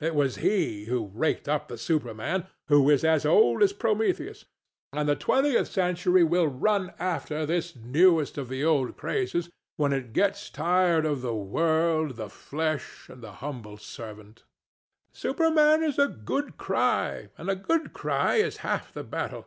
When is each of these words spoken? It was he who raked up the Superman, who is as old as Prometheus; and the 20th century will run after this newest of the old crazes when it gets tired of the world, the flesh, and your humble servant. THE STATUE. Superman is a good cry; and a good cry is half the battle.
It 0.00 0.14
was 0.14 0.36
he 0.36 0.86
who 0.86 1.10
raked 1.12 1.50
up 1.50 1.68
the 1.68 1.76
Superman, 1.76 2.46
who 2.68 2.88
is 2.88 3.04
as 3.04 3.26
old 3.26 3.62
as 3.62 3.74
Prometheus; 3.74 4.46
and 4.90 5.06
the 5.06 5.14
20th 5.14 5.66
century 5.66 6.24
will 6.24 6.46
run 6.46 6.94
after 6.98 7.44
this 7.44 7.76
newest 7.76 8.38
of 8.38 8.48
the 8.48 8.64
old 8.64 8.96
crazes 8.96 9.50
when 9.76 9.92
it 9.92 10.14
gets 10.14 10.48
tired 10.48 11.04
of 11.04 11.20
the 11.20 11.34
world, 11.36 12.16
the 12.16 12.30
flesh, 12.30 13.10
and 13.10 13.22
your 13.22 13.32
humble 13.32 13.76
servant. 13.76 14.44
THE 15.12 15.18
STATUE. 15.18 15.28
Superman 15.34 15.82
is 15.82 15.98
a 15.98 16.08
good 16.08 16.56
cry; 16.56 17.28
and 17.36 17.50
a 17.50 17.54
good 17.54 17.92
cry 17.92 18.36
is 18.36 18.56
half 18.64 18.94
the 18.94 19.04
battle. 19.04 19.44